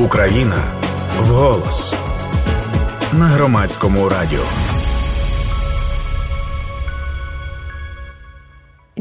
Україна 0.00 0.62
вголос 1.20 1.94
на 3.12 3.26
громадському 3.26 4.08
радіо. 4.08 4.44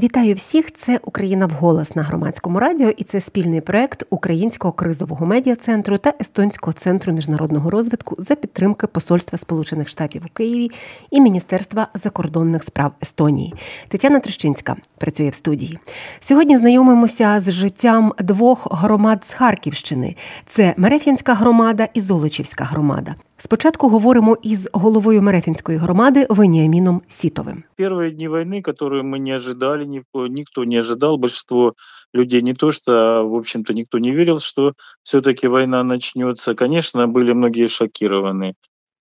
Вітаю 0.03 0.35
всіх! 0.35 0.73
Це 0.73 0.99
Україна 1.03 1.45
вголос 1.45 1.95
на 1.95 2.03
громадському 2.03 2.59
радіо, 2.59 2.89
і 2.89 3.03
це 3.03 3.21
спільний 3.21 3.61
проект 3.61 4.03
Українського 4.09 4.71
кризового 4.71 5.25
медіа 5.25 5.55
центру 5.55 5.97
та 5.97 6.13
Естонського 6.21 6.73
центру 6.73 7.13
міжнародного 7.13 7.69
розвитку 7.69 8.15
за 8.17 8.35
підтримки 8.35 8.87
Посольства 8.87 9.37
Сполучених 9.37 9.89
Штатів 9.89 10.21
у 10.25 10.29
Києві 10.33 10.71
і 11.11 11.21
Міністерства 11.21 11.87
закордонних 11.93 12.63
справ 12.63 12.91
Естонії. 13.03 13.53
Тетяна 13.87 14.19
Трещинська 14.19 14.75
працює 14.97 15.29
в 15.29 15.33
студії. 15.33 15.79
Сьогодні 16.19 16.57
знайомимося 16.57 17.39
з 17.39 17.51
життям 17.51 18.13
двох 18.19 18.67
громад 18.71 19.25
з 19.25 19.33
Харківщини: 19.33 20.15
це 20.45 20.73
Мерефінська 20.77 21.33
громада 21.33 21.87
і 21.93 22.01
Золочівська 22.01 22.63
громада. 22.63 23.15
Спочатку 23.38 23.88
говоримо 23.88 24.36
із 24.42 24.68
головою 24.72 25.22
Мерефінської 25.22 25.78
громади 25.78 26.26
Веніаміном 26.30 27.02
Сітовим. 27.08 27.64
Первые 27.78 28.10
дни 28.10 28.28
войны, 28.28 28.62
которые 28.62 29.02
мы 29.02 29.18
не 29.18 29.36
ожидали, 29.36 30.02
никто 30.14 30.64
не 30.64 30.78
ожидал, 30.78 31.16
большинство 31.16 31.74
людей 32.14 32.42
не 32.42 32.54
то 32.54 32.72
что, 32.72 33.24
в 33.28 33.34
общем-то, 33.34 33.74
никто 33.74 33.98
не 33.98 34.12
верил, 34.12 34.38
что 34.40 34.72
все-таки 35.02 35.48
война 35.48 35.84
начнется. 35.84 36.54
Конечно, 36.54 37.06
были 37.06 37.32
многие 37.32 37.66
шокированы. 37.66 38.54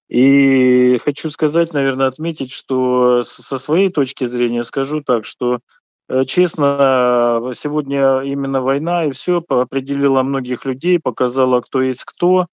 И 0.10 0.98
хочу 1.06 1.30
сказать, 1.30 1.74
наверное, 1.74 2.08
отметить, 2.08 2.52
что 2.52 3.24
со 3.24 3.58
своей 3.58 3.90
точки 3.90 4.26
зрения 4.26 4.64
скажу 4.64 5.02
так, 5.02 5.26
что 5.26 5.60
э, 6.10 6.24
честно, 6.26 7.52
сегодня 7.56 8.22
именно 8.22 8.62
война 8.62 9.06
и 9.06 9.12
все 9.12 9.44
определила 9.48 10.24
многих 10.24 10.66
людей, 10.66 11.00
показала, 11.00 11.62
кто 11.62 11.82
есть 11.82 12.04
кто, 12.04 12.46
Э, 12.46 12.48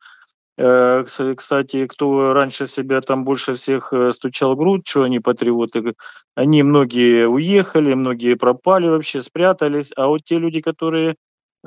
кстати, 0.58 1.86
кто 1.86 2.34
раньше 2.34 2.66
себя 2.66 3.02
там 3.02 3.25
больше 3.25 3.56
всех 3.56 3.92
э, 3.92 4.11
стучал 4.11 4.56
грудь, 4.56 4.88
что 4.88 5.03
они 5.03 5.20
патриоты, 5.20 5.95
они 6.34 6.64
многие 6.64 7.28
уехали, 7.28 7.94
многие 7.94 8.36
пропали 8.36 8.88
вообще, 8.88 9.22
спрятались. 9.22 9.92
А 9.97 10.08
вот 10.08 10.23
те 10.23 10.39
люди, 10.39 10.62
которые 10.62 11.16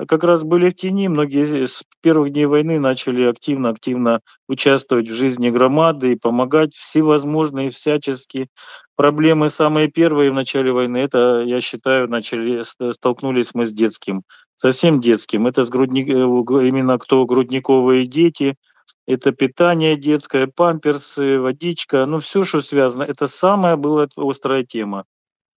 как 0.07 0.23
раз 0.23 0.43
были 0.43 0.69
в 0.69 0.75
тени, 0.75 1.07
многие 1.07 1.65
с 1.65 1.83
первых 2.01 2.31
дней 2.31 2.45
войны 2.47 2.79
начали 2.79 3.23
активно-активно 3.25 4.21
участвовать 4.47 5.09
в 5.09 5.13
жизни 5.13 5.51
громады 5.51 6.13
и 6.13 6.19
помогать 6.19 6.73
всевозможные 6.73 7.69
всяческие 7.69 8.47
проблемы. 8.95 9.49
Самые 9.49 9.89
первые 9.89 10.31
в 10.31 10.35
начале 10.35 10.71
войны, 10.71 10.97
это, 10.97 11.41
я 11.41 11.61
считаю, 11.61 12.09
начали, 12.09 12.63
столкнулись 12.91 13.53
мы 13.53 13.65
с 13.65 13.71
детским, 13.71 14.23
совсем 14.55 14.99
детским. 14.99 15.45
Это 15.45 15.63
с 15.63 15.69
грудник, 15.69 16.07
э, 16.09 16.67
именно 16.67 16.97
кто 16.97 17.23
грудниковые 17.25 18.07
дети– 18.07 18.55
это 19.09 19.31
питание 19.31 19.95
детское, 19.95 20.45
памперсы, 20.45 21.39
водичка, 21.39 22.05
ну 22.05 22.19
все, 22.19 22.43
что 22.43 22.61
связано, 22.61 23.01
это 23.01 23.25
самая 23.25 23.75
была 23.75 24.07
острая 24.15 24.63
тема. 24.63 25.05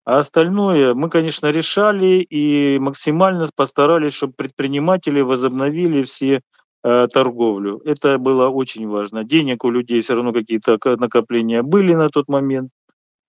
А 0.06 0.20
остальное 0.20 0.94
мы, 0.94 1.10
конечно, 1.10 1.50
решали 1.50 2.22
и 2.22 2.78
максимально 2.78 3.46
постарались, 3.54 4.14
чтобы 4.14 4.32
предприниматели 4.32 5.20
возобновили 5.20 6.02
все 6.02 6.40
э, 6.82 7.08
торговлю. 7.12 7.82
Это 7.84 8.16
было 8.16 8.48
очень 8.48 8.88
важно. 8.88 9.22
Денег 9.22 9.64
у 9.64 9.70
людей 9.70 10.00
все 10.00 10.14
равно 10.14 10.32
какие-то 10.32 10.78
накопления 10.96 11.62
были 11.62 11.92
на 11.92 12.08
тот 12.08 12.28
момент. 12.28 12.70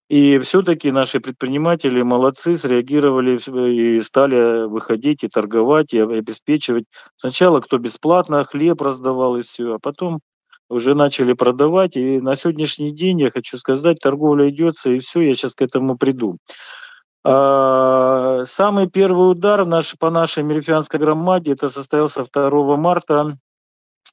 И 0.10 0.38
все-таки 0.40 0.92
наши 0.92 1.20
предприниматели 1.20 2.02
молодцы, 2.02 2.56
среагировали 2.56 3.38
и 3.98 4.00
стали 4.02 4.68
выходить 4.68 5.24
и 5.24 5.30
торговать, 5.30 5.94
и 5.94 6.00
обеспечивать. 6.00 6.86
Сначала 7.16 7.62
кто 7.62 7.78
бесплатно 7.78 8.44
хлеб 8.44 8.82
раздавал 8.82 9.38
и 9.38 9.42
все, 9.42 9.76
а 9.76 9.80
потом 9.80 10.20
уже 10.70 10.94
начали 10.94 11.34
продавать. 11.34 11.96
И 11.96 12.20
на 12.20 12.36
сегодняшний 12.36 12.92
день, 12.92 13.22
я 13.22 13.32
хочу 13.32 13.58
сказать, 13.58 14.00
торговля 14.02 14.50
идется, 14.50 14.90
и 14.92 15.00
все, 15.00 15.22
я 15.22 15.34
сейчас 15.34 15.56
к 15.56 15.62
этому 15.62 15.98
приду. 15.98 16.38
А, 17.26 18.44
самый 18.46 18.90
первый 18.90 19.32
удар 19.32 19.66
наш, 19.66 19.98
по 19.98 20.10
нашей 20.10 20.44
Мерифианской 20.44 21.00
громаде, 21.00 21.54
это 21.54 21.70
состоялся 21.70 22.26
2 22.32 22.76
марта 22.76 23.38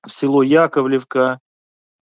в 0.06 0.10
село 0.10 0.42
Яковлевка. 0.42 1.40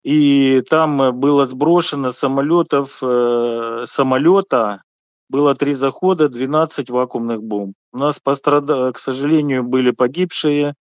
И 0.03 0.62
там 0.62 1.01
э, 1.01 1.12
было 1.12 1.45
сброшено 1.45 2.12
самолетов, 2.12 3.00
э, 3.03 3.84
самолета, 3.85 4.81
было 5.29 5.53
три 5.56 5.73
захода, 5.73 6.28
12 6.28 6.89
вакуумных 6.89 7.41
бомб. 7.44 7.75
У 7.94 7.97
нас, 7.97 8.19
пострада... 8.19 8.91
к 8.91 8.97
сожалению, 8.97 9.63
были 9.63 9.91
погибшие. 9.91 10.73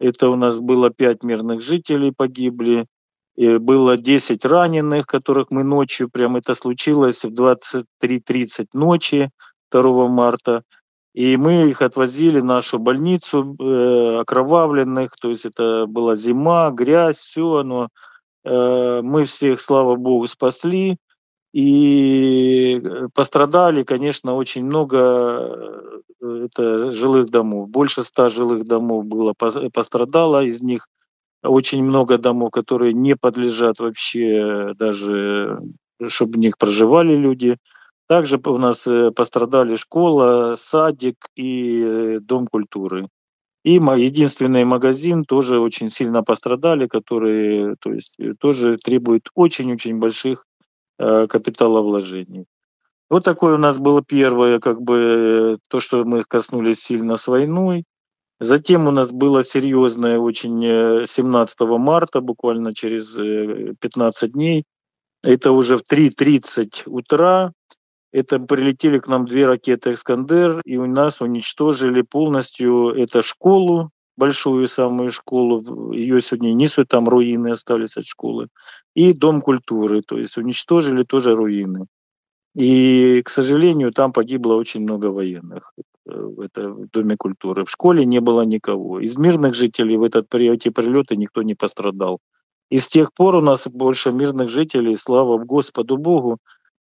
Это 0.00 0.30
у 0.30 0.36
нас 0.36 0.60
было 0.60 0.90
5 0.90 1.22
мирных 1.24 1.60
жителей 1.60 2.12
погибли. 2.12 2.86
И 3.36 3.58
было 3.58 3.96
10 3.96 4.44
раненых, 4.44 5.06
которых 5.06 5.50
мы 5.50 5.64
ночью, 5.64 6.08
прям 6.08 6.36
это 6.36 6.54
случилось 6.54 7.24
в 7.24 7.32
23.30 7.32 8.68
ночи 8.72 9.30
2 9.70 10.08
марта. 10.08 10.62
И 11.14 11.36
мы 11.36 11.68
их 11.68 11.82
отвозили 11.82 12.40
в 12.40 12.44
нашу 12.44 12.78
больницу 12.78 13.56
э, 13.60 14.20
окровавленных, 14.20 15.10
то 15.20 15.30
есть 15.30 15.46
это 15.46 15.86
была 15.86 16.16
зима, 16.16 16.70
грязь, 16.70 17.18
все 17.18 17.58
оно 17.58 17.88
Э, 17.88 18.13
мы 18.44 19.24
всех, 19.24 19.60
слава 19.60 19.96
богу, 19.96 20.26
спасли. 20.26 20.98
И 21.54 22.80
э, 22.82 23.08
пострадали, 23.14 23.84
конечно, 23.84 24.34
очень 24.34 24.64
много 24.64 24.98
э, 26.20 26.46
это 26.46 26.90
жилых 26.90 27.30
домов. 27.30 27.68
Больше 27.68 28.02
ста 28.02 28.28
жилых 28.28 28.64
домов 28.64 29.06
было 29.06 29.34
пострадало, 29.34 30.42
из 30.42 30.62
них 30.62 30.88
очень 31.44 31.84
много 31.84 32.18
домов, 32.18 32.50
которые 32.50 32.92
не 32.92 33.14
подлежат 33.14 33.78
вообще 33.78 34.72
даже, 34.76 35.60
чтобы 36.08 36.32
в 36.32 36.38
них 36.38 36.58
проживали 36.58 37.14
люди. 37.14 37.58
Также 38.08 38.40
у 38.44 38.58
нас 38.58 38.88
пострадали 39.14 39.76
школа, 39.76 40.56
садик 40.56 41.28
и 41.36 42.18
дом 42.20 42.48
культуры. 42.48 43.08
И 43.64 43.74
единственный 43.74 44.64
магазин 44.64 45.24
тоже 45.24 45.58
очень 45.58 45.88
сильно 45.88 46.22
пострадали, 46.22 46.86
который 46.86 47.76
то 47.80 47.92
есть, 47.92 48.14
э, 48.18 48.34
тоже 48.38 48.76
требует 48.76 49.28
очень-очень 49.34 49.98
больших 49.98 50.46
э, 50.98 51.26
капиталовложений. 51.26 52.44
Вот 53.08 53.24
такое 53.24 53.54
у 53.54 53.58
нас 53.58 53.78
было 53.78 54.02
первое, 54.02 54.58
как 54.58 54.82
бы 54.82 55.58
то, 55.68 55.80
что 55.80 56.04
мы 56.04 56.24
коснулись 56.24 56.80
сильно 56.80 57.16
с 57.16 57.26
войной. 57.26 57.84
Затем 58.40 58.86
у 58.86 58.90
нас 58.90 59.12
было 59.12 59.42
серьезное 59.42 60.18
очень 60.18 61.06
17 61.06 61.60
э, 61.60 61.64
марта, 61.78 62.20
буквально 62.20 62.74
через 62.74 63.14
15 63.14 64.22
э, 64.22 64.28
дней. 64.28 64.64
Это 65.22 65.52
уже 65.52 65.78
в 65.78 65.82
3.30 65.90 66.82
утра 66.84 67.52
это 68.14 68.38
прилетели 68.38 68.98
к 68.98 69.08
нам 69.08 69.26
две 69.26 69.44
ракеты 69.44 69.92
«Эскандер», 69.92 70.60
и 70.64 70.76
у 70.76 70.86
нас 70.86 71.20
уничтожили 71.20 72.02
полностью 72.02 72.90
эту 72.90 73.22
школу, 73.22 73.90
большую 74.16 74.68
самую 74.68 75.10
школу, 75.10 75.92
ее 75.92 76.20
сегодня 76.20 76.52
несут, 76.52 76.86
там 76.86 77.08
руины 77.08 77.48
остались 77.48 77.96
от 77.96 78.06
школы, 78.06 78.46
и 78.94 79.12
Дом 79.12 79.40
культуры, 79.40 80.00
то 80.02 80.16
есть 80.16 80.38
уничтожили 80.38 81.02
тоже 81.02 81.34
руины. 81.34 81.86
И, 82.54 83.20
к 83.22 83.30
сожалению, 83.30 83.90
там 83.90 84.12
погибло 84.12 84.54
очень 84.54 84.82
много 84.82 85.06
военных 85.06 85.72
э, 86.06 86.12
в, 86.12 86.40
это, 86.40 86.68
в 86.68 86.88
Доме 86.90 87.16
культуры. 87.16 87.64
В 87.64 87.70
школе 87.70 88.04
не 88.04 88.20
было 88.20 88.42
никого. 88.42 89.00
Из 89.00 89.16
мирных 89.16 89.56
жителей 89.56 89.96
в 89.96 90.04
этот, 90.04 90.28
при 90.28 90.48
эти 90.48 90.68
прилеты 90.68 91.16
никто 91.16 91.42
не 91.42 91.56
пострадал. 91.56 92.20
И 92.70 92.78
с 92.78 92.86
тех 92.86 93.12
пор 93.12 93.34
у 93.34 93.40
нас 93.40 93.66
больше 93.66 94.12
мирных 94.12 94.50
жителей, 94.50 94.94
слава 94.94 95.38
Господу 95.38 95.96
Богу, 95.96 96.38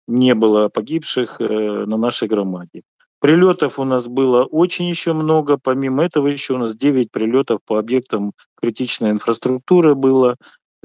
не 0.08 0.36
было 0.36 0.70
погибших 0.70 1.40
э, 1.40 1.86
на 1.86 1.98
нашей 1.98 2.28
громаде. 2.28 2.84
Прилетов 3.20 3.80
у 3.80 3.86
нас 3.86 4.08
было 4.08 4.44
очень 4.44 4.86
еще 4.90 5.14
много. 5.14 5.58
Помимо 5.58 6.04
этого 6.04 6.28
еще 6.28 6.56
у 6.56 6.58
нас 6.58 6.76
9 6.76 7.10
прилетов 7.10 7.62
по 7.66 7.80
объектам 7.80 8.34
критичной 8.62 9.12
инфраструктуры 9.12 9.96
было. 9.96 10.36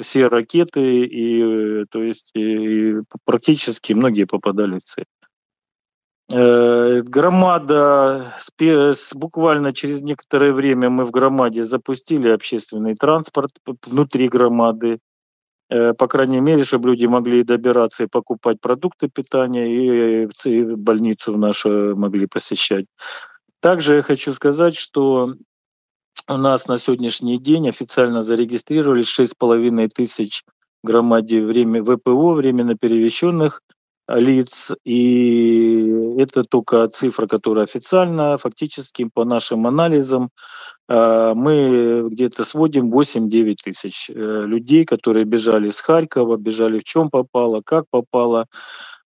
Все 0.01 0.29
ракеты, 0.29 1.05
и, 1.05 1.43
э, 1.43 1.85
то 1.91 2.03
есть 2.03 2.31
и 2.35 2.95
практически 3.25 3.93
многие 3.93 4.25
попадали 4.25 4.79
в 4.79 4.85
цель. 4.85 5.07
Э, 6.31 7.01
громада, 7.01 8.35
буквально 9.15 9.73
через 9.73 10.03
некоторое 10.03 10.53
время 10.53 10.91
мы 10.91 11.07
в 11.07 11.11
громаде 11.11 11.65
запустили 11.65 12.29
общественный 12.29 12.95
транспорт 12.95 13.51
внутри 13.87 14.29
громады. 14.29 14.99
Э, 15.71 15.93
по 15.93 16.09
крайней 16.09 16.41
мере, 16.41 16.65
чтобы 16.65 16.91
люди 16.91 17.07
могли 17.07 17.45
добираться 17.45 18.05
и 18.05 18.09
покупать 18.09 18.61
продукты 18.61 19.09
питания, 19.09 20.25
и 20.25 20.27
в 20.27 20.77
больницу 20.77 21.37
нашу 21.37 21.95
могли 21.97 22.27
посещать. 22.27 22.87
Также 23.61 23.97
я 23.97 24.03
хочу 24.03 24.33
сказать, 24.33 24.77
что 24.77 25.35
у 26.29 26.37
нас 26.37 26.69
на 26.69 26.77
сегодняшний 26.79 27.39
день 27.39 27.69
официально 27.69 28.23
зарегистрировались 28.23 29.09
6,5 29.09 29.89
тысяч 29.89 30.45
громаде 30.83 31.45
время, 31.45 31.83
ВПО, 31.83 32.35
временно 32.35 32.75
перевещенных 32.75 33.63
лиц, 34.09 34.73
и 34.85 36.15
это 36.19 36.45
только 36.45 36.89
цифра, 36.89 37.27
которая 37.27 37.65
официальная, 37.65 38.39
фактически 38.39 39.09
по 39.13 39.25
нашим 39.25 39.67
анализам 39.67 40.31
э, 40.89 41.33
мы 41.35 42.09
где-то 42.11 42.45
сводим 42.45 42.93
8-9 42.93 43.57
тысяч 43.63 44.11
э, 44.11 44.13
людей, 44.15 44.85
которые 44.85 45.25
бежали 45.25 45.69
с 45.69 45.81
Харькова, 45.81 46.37
бежали 46.37 46.79
в 46.79 46.85
чем 46.85 47.11
попало, 47.11 47.61
как 47.65 47.85
попало, 47.91 48.47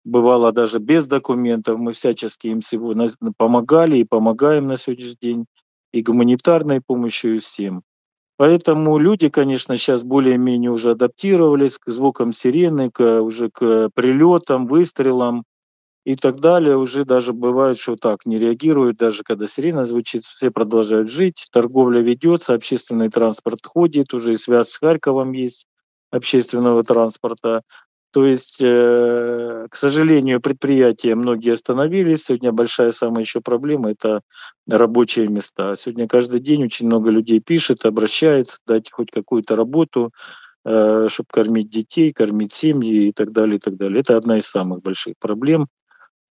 бывало 0.04 0.52
даже 0.52 0.80
без 0.80 1.08
документов, 1.08 1.80
мы 1.80 1.94
всячески 1.94 2.48
им 2.48 2.60
всего 2.60 2.94
помогали 3.38 3.98
и 3.98 4.04
помогаем 4.04 4.68
на 4.68 4.76
сегодняшний 4.76 5.18
день, 5.22 5.46
и 5.94 6.02
гуманитарной 6.02 6.82
помощью, 6.86 7.38
и 7.38 7.40
всем. 7.40 7.84
Поэтому 8.40 8.98
люди, 9.00 9.28
конечно, 9.28 9.76
сейчас 9.76 10.06
более-менее 10.06 10.72
уже 10.72 10.92
адаптировались 10.92 11.78
к 11.78 11.90
звукам 11.90 12.32
сирены, 12.32 12.90
к, 12.90 13.22
уже 13.22 13.50
к 13.50 13.90
прилетам, 13.94 14.66
выстрелам 14.66 15.44
и 16.06 16.16
так 16.16 16.40
далее. 16.42 16.78
Уже 16.78 17.06
даже 17.06 17.34
бывает, 17.34 17.78
что 17.80 17.96
так 17.98 18.26
не 18.26 18.40
реагируют, 18.40 18.98
даже 18.98 19.24
когда 19.24 19.48
сирена 19.48 19.86
звучит, 19.86 20.24
все 20.26 20.52
продолжают 20.52 21.10
жить, 21.10 21.48
торговля 21.52 22.02
ведется, 22.02 22.54
общественный 22.56 23.10
транспорт 23.10 23.60
ходит, 23.66 24.14
уже 24.14 24.34
и 24.34 24.36
связь 24.36 24.70
с 24.70 24.78
Харьковом 24.80 25.34
есть 25.34 25.68
общественного 26.12 26.84
транспорта. 26.84 27.64
То 28.12 28.26
есть, 28.26 28.58
э, 28.60 29.68
к 29.70 29.76
сожалению, 29.76 30.42
предприятия 30.42 31.14
многие 31.14 31.54
остановились. 31.54 32.24
Сегодня 32.24 32.52
большая 32.52 32.92
самая 32.92 33.22
еще 33.24 33.40
проблема– 33.40 33.92
это 33.92 34.22
рабочие 34.68 35.28
места. 35.28 35.76
Сегодня 35.76 36.08
каждый 36.08 36.40
день 36.40 36.64
очень 36.64 36.88
много 36.88 37.12
людей 37.12 37.40
пишет, 37.40 37.86
обращается, 37.86 38.58
дать 38.66 38.92
хоть 38.92 39.12
какую-то 39.12 39.56
работу, 39.56 40.12
э, 40.66 41.08
чтобы 41.08 41.28
кормить 41.32 41.70
детей, 41.70 42.12
кормить 42.12 42.52
семьи 42.52 43.10
и 43.10 43.12
так 43.12 43.32
далее, 43.32 43.58
и 43.58 43.60
так 43.60 43.78
далее. 43.78 44.02
Это 44.02 44.18
одна 44.18 44.40
из 44.40 44.48
самых 44.48 44.82
больших 44.82 45.14
проблем. 45.20 45.68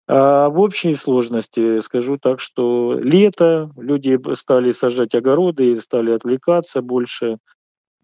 А 0.09 0.49
в 0.49 0.59
общей 0.59 0.95
сложности 0.95 1.79
скажу 1.81 2.19
так, 2.19 2.41
что 2.41 2.99
лето, 3.01 3.71
люди 3.77 4.19
стали 4.35 4.73
сажать 4.73 5.15
огороды, 5.15 5.77
стали 5.77 6.11
отвлекаться 6.11 6.83
больше– 6.83 7.39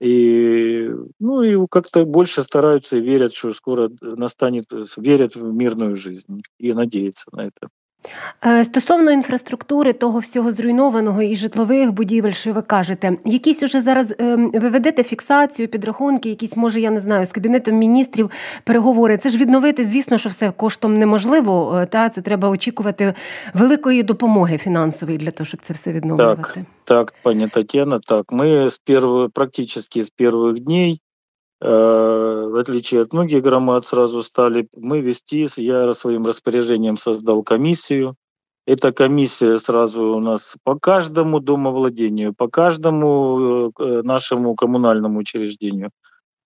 и, 0.05 0.89
ну, 1.21 1.43
и 1.43 1.67
как-то 1.71 2.05
больше 2.05 2.43
стараются 2.43 2.99
и 2.99 3.01
верят, 3.01 3.33
что 3.35 3.53
скоро 3.53 3.91
настанет, 4.03 4.67
верят 4.99 5.37
в 5.37 5.45
мирную 5.53 5.97
жизнь 5.97 6.43
и 6.59 6.73
надеются 6.75 7.29
на 7.33 7.47
это. 7.49 7.69
Е, 8.47 8.65
стосовно 8.65 9.13
інфраструктури, 9.13 9.93
того 9.93 10.19
всього 10.19 10.53
зруйнованого 10.53 11.23
і 11.23 11.37
житлових 11.37 11.93
будівель, 11.93 12.33
що 12.33 12.53
ви 12.53 12.63
кажете, 12.63 13.17
якісь 13.25 13.63
уже 13.63 13.83
зараз 13.83 14.15
ем, 14.19 14.51
ви 14.51 14.69
ведете 14.69 15.03
фіксацію, 15.03 15.69
підрахунки, 15.69 16.29
якісь, 16.29 16.57
може, 16.57 16.81
я 16.81 16.91
не 16.91 17.01
знаю, 17.01 17.27
з 17.27 17.33
кабінетом 17.33 17.75
міністрів 17.75 18.31
переговори. 18.65 19.17
Це 19.17 19.29
ж 19.29 19.39
відновити, 19.39 19.87
звісно, 19.87 20.19
що 20.19 20.29
все 20.29 20.51
коштом 20.51 20.95
неможливо. 20.95 21.79
Е, 21.83 21.87
та 21.87 22.09
це 22.09 22.21
треба 22.21 22.49
очікувати 22.49 23.15
великої 23.55 24.03
допомоги 24.03 24.59
фінансової 24.59 25.19
для 25.19 25.31
того, 25.31 25.47
щоб 25.47 25.61
це 25.61 25.75
все 25.75 25.93
відновлювати. 25.93 26.43
Так, 26.55 26.65
так, 26.85 27.15
пані 27.23 27.49
Тетяна, 27.49 27.99
так. 27.99 28.33
Ми 28.33 28.71
з 28.71 28.79
першого, 28.79 29.31
практично 29.31 29.83
з 29.83 30.11
перших 30.11 30.61
днів 30.61 30.99
в 31.65 32.61
отличие 32.61 33.01
от 33.01 33.13
многих 33.13 33.43
громад, 33.43 33.85
сразу 33.85 34.23
стали 34.23 34.69
мы 34.77 35.01
вести, 35.01 35.47
я 35.57 35.93
своим 35.95 36.27
распоряжением 36.27 36.99
создал 36.99 37.43
комиссию. 37.43 38.17
Эта 38.67 38.93
комиссия 38.93 39.59
сразу 39.59 40.03
у 40.15 40.21
нас 40.21 40.57
по 40.63 40.79
каждому 40.79 41.41
домовладению, 41.41 42.35
по 42.35 42.49
каждому 42.49 43.73
э, 43.79 44.03
нашему 44.03 44.55
коммунальному 44.55 45.19
учреждению 45.19 45.91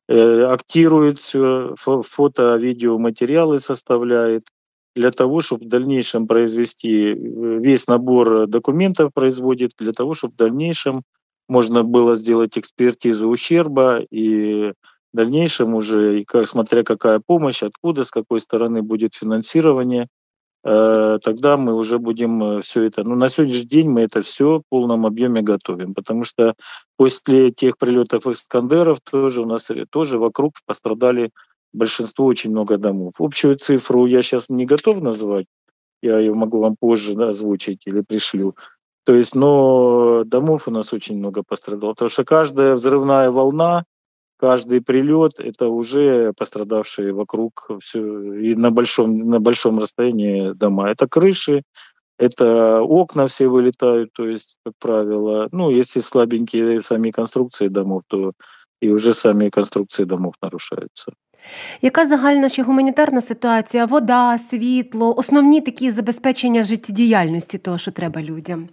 э, 0.08 0.42
актирует 0.44 1.18
все, 1.18 1.74
фото, 1.76 2.56
видео, 2.56 2.98
материалы 2.98 3.60
составляет 3.60 4.42
для 4.96 5.12
того, 5.12 5.40
чтобы 5.40 5.66
в 5.66 5.68
дальнейшем 5.68 6.26
произвести 6.26 7.14
весь 7.14 7.86
набор 7.86 8.48
документов 8.48 9.12
производит, 9.14 9.72
для 9.78 9.92
того, 9.92 10.14
чтобы 10.14 10.34
в 10.34 10.36
дальнейшем 10.36 11.02
можно 11.48 11.84
было 11.84 12.16
сделать 12.16 12.58
экспертизу 12.58 13.28
ущерба 13.28 14.00
и 14.10 14.72
дальнейшем 15.18 15.74
уже, 15.74 16.20
и 16.20 16.24
как, 16.24 16.46
смотря 16.46 16.82
какая 16.84 17.20
помощь, 17.24 17.62
откуда, 17.62 18.04
с 18.04 18.10
какой 18.10 18.40
стороны 18.40 18.82
будет 18.82 19.14
финансирование, 19.14 20.06
э, 20.64 21.18
тогда 21.22 21.56
мы 21.56 21.74
уже 21.74 21.98
будем 21.98 22.42
э, 22.42 22.60
все 22.62 22.82
это... 22.84 23.02
Ну, 23.02 23.16
на 23.16 23.28
сегодняшний 23.28 23.68
день 23.68 23.88
мы 23.88 24.02
это 24.02 24.22
все 24.22 24.58
в 24.58 24.62
полном 24.68 25.06
объеме 25.06 25.42
готовим, 25.42 25.94
потому 25.94 26.22
что 26.22 26.54
после 26.96 27.50
тех 27.50 27.78
прилетов 27.78 28.26
Искандеров 28.26 28.98
тоже 29.00 29.42
у 29.42 29.46
нас 29.46 29.68
тоже 29.90 30.18
вокруг 30.18 30.52
пострадали 30.66 31.30
большинство, 31.72 32.26
очень 32.26 32.50
много 32.50 32.78
домов. 32.78 33.14
Общую 33.18 33.56
цифру 33.56 34.06
я 34.06 34.22
сейчас 34.22 34.48
не 34.48 34.66
готов 34.66 35.02
назвать, 35.02 35.46
я 36.00 36.18
ее 36.18 36.32
могу 36.32 36.60
вам 36.60 36.76
позже 36.78 37.14
да, 37.14 37.28
озвучить 37.28 37.82
или 37.86 38.02
пришлю. 38.02 38.54
То 39.04 39.14
есть, 39.16 39.34
но 39.34 40.22
домов 40.24 40.68
у 40.68 40.70
нас 40.70 40.92
очень 40.92 41.18
много 41.18 41.42
пострадало, 41.42 41.92
потому 41.92 42.08
что 42.08 42.24
каждая 42.24 42.74
взрывная 42.74 43.30
волна, 43.30 43.84
каждый 44.37 44.81
прилет 44.81 45.39
это 45.39 45.67
уже 45.67 46.33
пострадавшие 46.33 47.13
вокруг 47.13 47.71
все 47.81 47.99
и 48.33 48.55
на 48.55 48.71
большом 48.71 49.29
на 49.29 49.39
большом 49.39 49.79
расстоянии 49.79 50.53
дома. 50.53 50.91
Это 50.91 51.07
крыши, 51.07 51.63
это 52.17 52.81
окна 52.81 53.27
все 53.27 53.47
вылетают, 53.47 54.11
то 54.13 54.27
есть, 54.27 54.57
как 54.65 54.73
правило, 54.79 55.47
ну, 55.51 55.71
если 55.71 56.01
слабенькие 56.01 56.81
сами 56.81 57.11
конструкции 57.11 57.69
домов, 57.69 58.01
то 58.07 58.33
і 58.81 58.91
вже 58.91 59.13
самі 59.13 59.49
конструкції 59.49 60.05
домов 60.05 60.33
нарушаються. 60.43 61.11
Яка 61.81 62.07
загальна 62.07 62.49
ще 62.49 62.63
гуманітарна 62.63 63.21
ситуація? 63.21 63.85
Вода, 63.85 64.37
світло, 64.37 65.15
основні 65.17 65.61
такі 65.61 65.91
забезпечення 65.91 66.63
життєдіяльності 66.63 67.57
того, 67.57 67.77
що 67.77 67.91
треба 67.91 68.21
людям? 68.21 68.69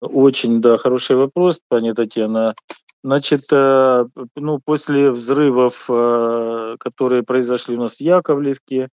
Очень, 0.00 0.60
да, 0.60 0.76
хороший 0.76 1.16
вопрос, 1.16 1.62
пані 1.68 1.94
Тетяна. 1.94 2.54
Значит, 3.03 3.45
э, 3.51 4.05
ну, 4.35 4.59
после 4.63 5.09
взрывов, 5.11 5.85
э, 5.89 6.75
которые 6.79 7.23
произошли 7.23 7.75
у 7.75 7.79
нас 7.79 7.97
в 7.97 8.01
Яковлевке, 8.01 8.89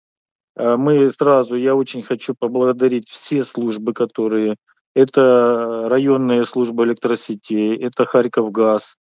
э, 0.57 0.77
мы 0.77 1.11
сразу, 1.11 1.57
я 1.57 1.75
очень 1.75 2.03
хочу 2.05 2.35
поблагодарить 2.39 3.09
все 3.09 3.43
службы, 3.43 3.93
которые... 3.93 4.57
Это 4.95 5.89
районные 5.91 6.47
службы 6.47 6.85
электросетей, 6.85 7.77
это 7.77 8.07
Харьковгаз, 8.07 8.97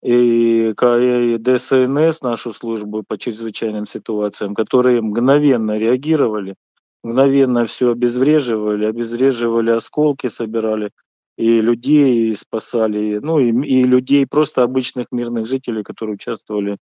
и 0.00 0.72
ДСНС, 0.76 2.22
нашу 2.22 2.52
службу 2.52 3.02
по 3.02 3.18
чрезвычайным 3.18 3.84
ситуациям, 3.84 4.54
которые 4.54 5.02
мгновенно 5.02 5.76
реагировали, 5.76 6.54
мгновенно 7.02 7.66
все 7.66 7.90
обезвреживали, 7.90 8.84
обезвреживали 8.84 9.70
осколки, 9.70 10.28
собирали– 10.28 10.90
и 11.40 11.62
людей 11.62 12.36
спасали, 12.36 13.18
ну 13.22 13.38
и, 13.38 13.48
и 13.66 13.82
людей, 13.84 14.26
просто 14.26 14.62
обычных 14.62 15.06
мирных 15.10 15.46
жителей, 15.46 15.82
которые 15.82 16.14
участвовали 16.14 16.76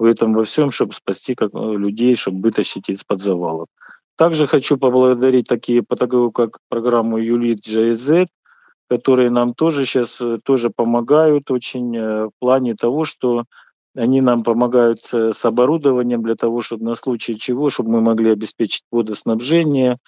в 0.00 0.04
этом 0.04 0.34
во 0.34 0.42
всем, 0.42 0.72
чтобы 0.72 0.94
спасти 0.94 1.36
как, 1.36 1.50
э, 1.54 1.76
людей, 1.76 2.16
чтобы 2.16 2.42
вытащить 2.42 2.88
из-под 2.88 3.20
завалов. 3.20 3.68
Также 4.16 4.48
хочу 4.48 4.78
поблагодарить 4.78 5.46
такие, 5.46 5.84
как 6.34 6.58
программу 6.68 7.18
Юлит 7.18 7.60
JZ, 7.60 8.26
которые 8.88 9.30
нам 9.30 9.54
тоже 9.54 9.86
сейчас 9.86 10.20
э, 10.20 10.38
тоже 10.44 10.70
помогают 10.70 11.52
очень 11.52 11.96
э, 11.96 12.24
в 12.26 12.32
плане 12.40 12.74
того, 12.74 13.04
что 13.04 13.44
они 13.94 14.20
нам 14.20 14.42
помогают 14.42 14.98
с 15.00 15.44
оборудованием 15.44 16.22
для 16.22 16.34
того, 16.34 16.62
чтобы 16.62 16.84
на 16.84 16.94
случай 16.94 17.38
чего, 17.38 17.70
чтобы 17.70 17.90
мы 17.90 18.00
могли 18.00 18.30
обеспечить 18.30 18.82
водоснабжение, 18.90 19.98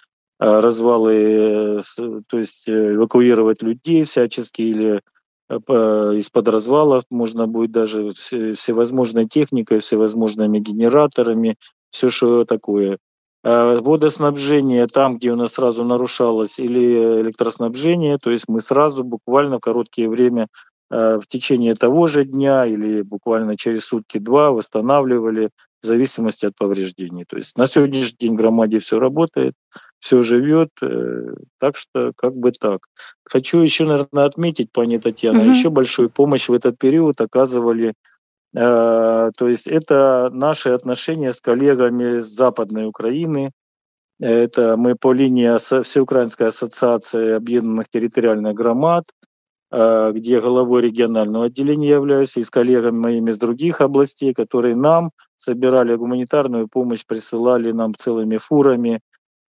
развалы, 0.43 1.13
э, 1.13 1.81
то 2.27 2.37
есть 2.37 2.67
э, 2.67 2.95
эвакуировать 2.95 3.63
людей 3.63 4.03
всячески 4.03 4.61
или 4.61 5.01
из-под 5.49 6.47
развалов 6.47 7.03
можно 7.11 7.47
будет 7.47 7.71
даже 7.71 8.11
всевозможной 8.13 9.27
техникой, 9.27 9.79
всевозможными 9.79 10.57
генераторами, 10.59 11.57
все 11.91 12.09
что 12.09 12.45
такое. 12.45 12.97
А 13.43 13.79
водоснабжение 13.79 14.87
там, 14.87 15.17
где 15.17 15.31
у 15.31 15.35
нас 15.35 15.53
сразу 15.53 15.83
нарушалось, 15.83 16.59
или 16.59 17.21
электроснабжение, 17.21 18.17
то 18.17 18.31
есть 18.31 18.45
мы 18.47 18.61
сразу 18.61 19.03
буквально 19.03 19.57
в 19.57 19.59
короткое 19.59 20.07
время 20.07 20.47
в 20.89 21.23
течение 21.27 21.75
того 21.75 22.07
же 22.07 22.23
дня 22.23 22.65
или 22.65 23.01
буквально 23.01 23.55
через 23.57 23.85
сутки-два 23.85 24.51
восстанавливали 24.51 25.49
в 25.83 25.85
зависимости 25.85 26.45
от 26.45 26.55
повреждений. 26.55 27.25
То 27.25 27.35
есть 27.35 27.57
на 27.57 27.67
сегодняшний 27.67 28.17
день 28.17 28.35
громаде 28.35 28.79
все 28.79 28.97
работает, 28.97 29.53
все 30.03 30.21
живет, 30.21 30.69
э, 30.81 31.33
так 31.59 31.77
что 31.77 32.11
как 32.17 32.35
бы 32.35 32.51
так. 32.51 32.87
Хочу 33.23 33.59
еще, 33.59 33.85
наверное, 33.85 34.25
отметить, 34.25 34.69
пани 34.73 34.97
Татьяна, 34.97 35.43
mm-hmm. 35.43 35.53
еще 35.53 35.69
большую 35.69 36.09
помощь 36.09 36.49
в 36.49 36.53
этот 36.53 36.77
период 36.77 37.21
оказывали 37.21 37.93
э, 38.53 39.31
то 39.37 39.47
есть 39.47 39.67
это 39.67 40.29
наши 40.33 40.71
отношения 40.71 41.31
с 41.31 41.39
коллегами 41.39 42.19
с 42.19 42.25
Западной 42.25 42.85
Украины. 42.87 43.51
Это 44.19 44.75
мы 44.75 44.95
по 44.95 45.13
линии 45.13 45.57
Всеукраинской 45.57 46.47
ассоциации 46.47 47.35
объединенных 47.35 47.87
территориальных 47.89 48.53
громад. 48.53 49.05
где 49.71 50.39
головой 50.39 50.81
регионального 50.81 51.45
отделения 51.45 51.89
являюсь, 51.89 52.37
и 52.37 52.43
с 52.43 52.49
коллегами 52.49 52.99
моими 52.99 53.31
из 53.31 53.39
других 53.39 53.81
областей, 53.81 54.33
которые 54.33 54.75
нам 54.75 55.09
собирали 55.37 55.95
гуманитарную 55.95 56.67
помощь, 56.67 57.05
присылали 57.07 57.71
нам 57.71 57.93
целыми 57.95 58.37
фурами. 58.37 58.99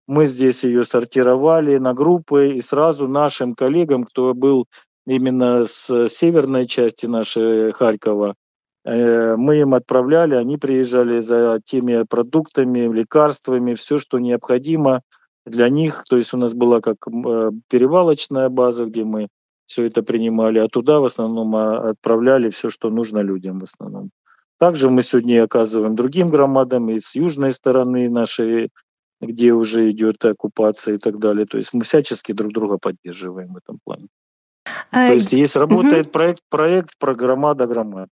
Мы 0.06 0.26
здесь 0.26 0.64
ее 0.64 0.84
сортировали 0.84 1.78
на 1.78 1.94
группы, 1.94 2.56
и 2.56 2.60
сразу 2.60 3.08
нашим 3.08 3.54
коллегам, 3.54 4.04
кто 4.04 4.34
был 4.34 4.66
именно 5.06 5.64
с 5.64 6.08
северной 6.08 6.66
части 6.66 7.06
нашей 7.06 7.72
Харькова, 7.72 8.34
э, 8.84 9.36
мы 9.36 9.56
им 9.56 9.74
отправляли, 9.74 10.34
они 10.34 10.58
приезжали 10.58 11.20
за 11.20 11.60
теми 11.64 12.04
продуктами, 12.04 12.92
лекарствами, 12.92 13.74
все, 13.74 13.98
что 13.98 14.18
необходимо 14.18 15.02
для 15.46 15.68
них. 15.68 16.04
То 16.08 16.16
есть 16.16 16.34
у 16.34 16.36
нас 16.36 16.54
была 16.54 16.80
как 16.80 16.96
э, 17.06 17.50
перевалочная 17.68 18.48
база, 18.48 18.84
где 18.84 19.04
мы 19.04 19.28
все 19.66 19.84
это 19.84 20.02
принимали, 20.02 20.58
а 20.58 20.68
туда 20.68 21.00
в 21.00 21.04
основном 21.04 21.56
а, 21.56 21.90
отправляли 21.90 22.50
все, 22.50 22.70
что 22.70 22.90
нужно 22.90 23.20
людям 23.20 23.60
в 23.60 23.64
основном. 23.64 24.10
Также 24.58 24.88
мы 24.90 25.02
сегодня 25.02 25.42
оказываем 25.42 25.96
другим 25.96 26.30
громадам 26.30 26.90
и 26.90 26.98
с 26.98 27.14
южной 27.14 27.52
стороны 27.52 28.08
нашей, 28.08 28.70
где 29.26 29.52
уже 29.52 29.90
идет 29.90 30.24
оккупация 30.24 30.94
и 30.94 30.98
так 30.98 31.18
далее. 31.18 31.46
То 31.46 31.58
есть 31.58 31.74
мы 31.74 31.82
всячески 31.82 32.32
друг 32.32 32.52
друга 32.52 32.78
поддерживаем 32.78 33.54
в 33.54 33.56
этом 33.56 33.78
плане. 33.84 34.06
А, 34.90 35.08
То 35.08 35.14
есть 35.14 35.32
есть 35.32 35.56
работает 35.56 36.06
угу. 36.06 36.12
проект, 36.12 36.42
проект 36.48 36.98
про 36.98 37.14
громада 37.14 37.66
громад. 37.66 38.08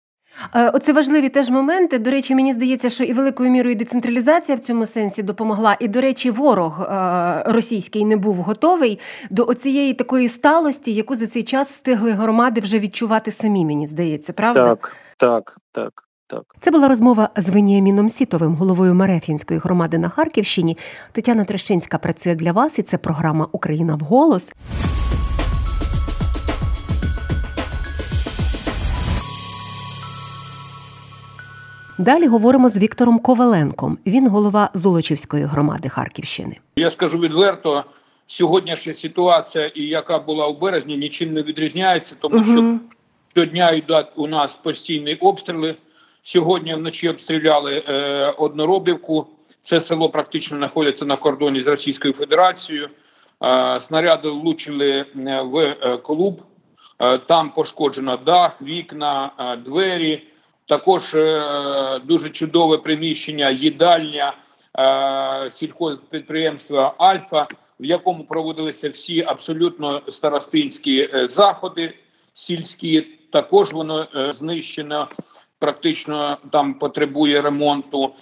Оце 0.73 0.93
важливі 0.93 1.29
теж 1.29 1.51
моменти. 1.51 1.99
До 1.99 2.11
речі, 2.11 2.35
мені 2.35 2.53
здається, 2.53 2.91
що 2.91 3.05
і 3.05 3.13
великою 3.13 3.51
мірою 3.51 3.77
децентралізація 3.77 4.57
в 4.57 4.61
цьому 4.61 4.87
сенсі 4.87 5.23
допомогла. 5.23 5.77
І, 5.81 5.89
до 5.89 6.01
речі, 6.01 6.31
ворог 6.31 6.83
е, 6.83 7.43
російський 7.47 8.05
не 8.05 8.17
був 8.17 8.37
готовий 8.37 9.01
до 9.31 9.47
оцієї 9.47 9.95
такої 9.95 10.29
сталості, 10.29 10.93
яку 10.93 11.17
за 11.17 11.27
цей 11.27 11.43
час 11.43 11.71
встигли 11.71 12.11
громади 12.11 12.61
вже 12.61 12.79
відчувати 12.79 13.31
самі. 13.31 13.65
Мені 13.65 13.87
здається, 13.87 14.33
правда? 14.33 14.69
Так, 14.69 14.97
так, 15.17 15.57
так. 15.73 16.10
Так, 16.31 16.57
це 16.61 16.71
була 16.71 16.89
розмова 16.89 17.29
з 17.37 17.49
Веніаміном 17.49 18.09
Сітовим, 18.09 18.55
головою 18.55 18.95
Марефінської 18.95 19.61
громади 19.61 19.99
на 19.99 20.09
Харківщині. 20.09 20.79
Тетяна 21.13 21.45
Трещинська 21.45 21.99
працює 21.99 22.35
для 22.35 22.53
вас, 22.53 22.79
і 22.79 22.83
це 22.83 22.99
програма 22.99 23.49
Україна 23.53 23.95
в 23.95 24.01
голос. 24.01 24.53
Далі 31.99 32.27
говоримо 32.27 32.71
з 32.71 32.79
Віктором 32.79 33.19
Коваленком. 33.19 33.99
Він 34.07 34.29
голова 34.29 34.71
Золочівської 34.75 35.45
громади 35.45 35.89
Харківщини. 35.89 36.57
Я 36.77 36.91
скажу 36.91 37.19
відверто, 37.19 37.85
сьогоднішня 38.27 38.95
ситуація, 38.95 39.67
і 39.67 39.83
яка 39.83 40.19
була 40.19 40.47
у 40.47 40.59
березні, 40.59 40.97
нічим 40.97 41.33
не 41.33 41.43
відрізняється, 41.43 42.15
тому 42.21 42.37
угу. 42.37 42.45
що 42.45 42.79
щодня 43.33 43.71
йдуть 43.71 44.07
у 44.17 44.27
нас 44.27 44.57
постійні 44.57 45.15
обстріли. 45.15 45.77
Сьогодні 46.23 46.75
вночі 46.75 47.09
обстріляли 47.09 47.83
е, 47.89 48.27
одноробівку. 48.39 49.27
Це 49.63 49.81
село 49.81 50.09
практично 50.09 50.57
знаходиться 50.57 51.05
на 51.05 51.17
кордоні 51.17 51.61
з 51.61 51.67
Російською 51.67 52.15
Федерацією. 52.15 52.89
Е, 53.43 53.81
снаряди 53.81 54.29
влучили 54.29 54.91
е, 54.91 55.43
в 55.43 55.59
е, 55.59 55.97
клуб. 55.97 56.43
Е, 56.99 57.19
там 57.19 57.51
пошкоджено 57.51 58.17
дах, 58.17 58.63
вікна, 58.63 59.31
е, 59.39 59.57
двері. 59.57 60.23
Також 60.71 61.15
е, 61.15 62.01
дуже 62.05 62.29
чудове 62.31 62.79
приміщення, 62.79 63.51
їдальня 63.51 64.33
е, 64.79 65.51
сільхозпідприємства 65.51 66.95
Альфа, 66.99 67.49
в 67.81 67.85
якому 67.85 68.25
проводилися 68.25 68.91
всі 68.91 69.23
абсолютно 69.23 70.03
старостинські 70.09 71.09
е, 71.15 71.29
заходи 71.29 71.95
сільські. 72.33 73.07
Також 73.33 73.73
воно 73.73 74.07
знищено, 74.31 75.09
практично 75.61 76.39
там 76.51 76.75
потребує 76.75 77.43
ремонту. 77.43 78.15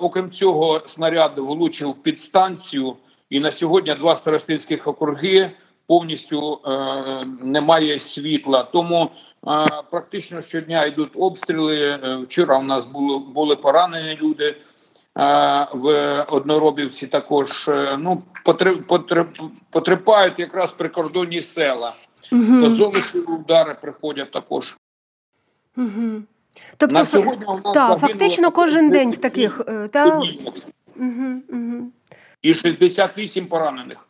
Окрім 0.00 0.30
цього, 0.30 0.82
снаряд 0.86 1.38
влучив 1.38 1.94
підстанцію, 1.94 2.96
і 3.30 3.40
на 3.40 3.52
сьогодні 3.52 3.94
два 3.94 4.16
старостинських 4.16 4.86
округи 4.88 5.50
повністю 5.86 6.60
немає 7.42 8.00
світла. 8.00 8.62
Тому 8.62 9.10
Практично 9.90 10.42
щодня 10.42 10.84
йдуть 10.84 11.10
обстріли. 11.14 11.80
Е, 11.80 12.16
вчора 12.16 12.58
у 12.58 12.62
нас 12.62 12.86
було 12.86 13.18
були 13.18 13.56
поранені 13.56 14.18
люди 14.22 14.56
в 15.72 16.22
Одноробівці. 16.28 17.06
Також 17.06 17.68
е, 17.68 17.96
ну 17.98 18.22
потрапляють 19.70 20.38
якраз 20.38 20.72
прикордонні 20.72 21.40
села. 21.40 21.94
Угу. 22.32 22.60
До 22.60 22.70
золоті 22.70 23.18
удари 23.18 23.76
приходять 23.82 24.30
також. 24.30 24.76
Угу. 25.76 26.22
Тобто, 26.76 26.94
На 26.94 27.04
сьогодні 27.04 27.44
у 27.46 27.54
нас 27.54 27.74
та, 27.74 27.96
фактично 27.96 28.50
кожен 28.50 28.90
день 28.90 29.10
в 29.10 29.16
таких 29.16 29.60
е, 29.68 29.88
та... 29.88 30.22
Угу, 30.96 31.42
угу. 31.52 31.90
і 32.42 32.54
68 32.54 33.46
поранених. 33.46 34.08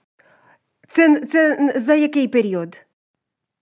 Це, 0.88 1.20
Це 1.20 1.72
за 1.76 1.94
який 1.94 2.28
період? 2.28 2.78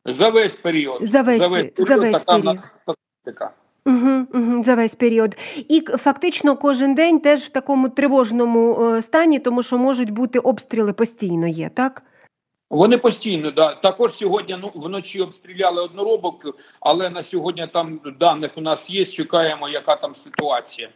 За 0.05 0.29
весь 0.29 0.57
період. 0.57 0.99
За 1.03 1.23
весь, 1.23 1.39
за 1.39 1.49
весь 1.49 1.71
період, 1.71 1.89
за 1.89 1.97
весь 1.97 2.13
така 2.13 2.39
період. 2.39 2.61
статистика. 2.61 3.51
Угу, 3.87 4.27
угу, 4.35 4.65
За 4.65 4.75
весь 4.75 4.95
період. 4.95 5.37
І 5.69 5.81
фактично 5.81 6.57
кожен 6.57 6.95
день 6.95 7.21
теж 7.21 7.41
в 7.41 7.49
такому 7.49 7.89
тривожному 7.89 8.91
е, 8.91 9.03
стані, 9.03 9.39
тому 9.39 9.63
що 9.63 9.79
можуть 9.79 10.11
бути 10.11 10.39
обстріли 10.39 10.93
постійно 10.93 11.47
є, 11.47 11.71
так? 11.75 12.03
Вони 12.73 12.99
постійно, 12.99 13.51
да. 13.51 13.75
Також 13.75 14.13
сьогодні 14.13 14.57
ну, 14.61 14.71
вночі 14.75 15.21
обстріляли 15.21 15.83
одноробок, 15.83 16.59
але 16.81 17.11
на 17.11 17.23
сьогодні 17.23 17.67
там 17.67 18.01
даних 18.21 18.51
у 18.55 18.61
нас 18.61 18.91
є. 18.91 19.05
Чекаємо, 19.05 19.69
яка 19.69 19.97
там 19.97 20.15
ситуація. 20.15 20.89